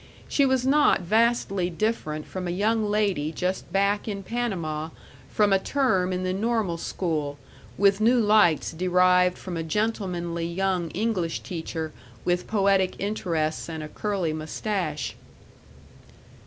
[0.27, 4.89] She was not vastly different from a young lady just back in Panama
[5.29, 7.37] from a term in the normal school,
[7.77, 11.93] with new lights derived from a gentlemanly young English teacher
[12.25, 15.13] with poetic interests and a curly mustache.